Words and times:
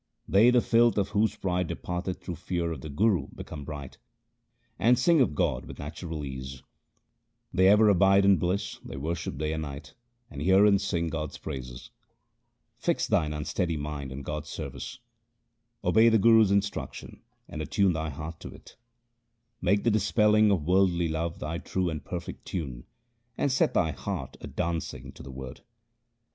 They 0.27 0.49
the 0.49 0.61
filth 0.61 0.97
of 0.97 1.09
whose 1.09 1.35
pride 1.35 1.67
departeth 1.67 2.23
through 2.23 2.37
fear 2.37 2.71
of 2.71 2.81
the 2.81 2.89
Guru 2.89 3.27
become 3.35 3.63
bright, 3.63 3.99
And 4.79 4.97
sing 4.97 5.21
of 5.21 5.35
God 5.35 5.67
with 5.67 5.77
natural 5.77 6.25
ease. 6.25 6.63
They 7.53 7.67
ever 7.67 7.87
abide 7.87 8.25
in 8.25 8.37
bliss, 8.37 8.79
they 8.83 8.97
worship 8.97 9.37
day 9.37 9.53
and 9.53 9.61
night, 9.61 9.93
and 10.31 10.41
hear 10.41 10.65
and 10.65 10.81
sing 10.81 11.09
God's 11.09 11.37
praises. 11.37 11.91
Fix 12.79 13.05
thine 13.07 13.31
unsteady 13.31 13.77
mind 13.77 14.11
on 14.11 14.23
God's 14.23 14.49
service; 14.49 14.97
Obey 15.83 16.09
the 16.09 16.17
Guru's 16.17 16.49
instruction, 16.49 17.21
and 17.47 17.61
attune 17.61 17.93
thy 17.93 18.09
heart 18.09 18.39
to 18.39 18.47
it; 18.49 18.75
Make 19.61 19.83
the 19.83 19.91
dispelling 19.91 20.49
of 20.49 20.63
worldly 20.65 21.09
love, 21.09 21.37
thy 21.37 21.59
true 21.59 21.91
and 21.91 22.03
perfect 22.03 22.45
tune, 22.45 22.85
and 23.37 23.51
set 23.51 23.75
thy 23.75 23.91
heart 23.91 24.35
a 24.41 24.47
dancing 24.47 25.11
to 25.11 25.21
the 25.21 25.29
Word. 25.29 25.61